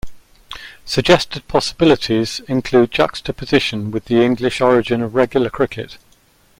[0.83, 5.99] Suggested possibilities include juxtaposition with the English origin of regular cricket.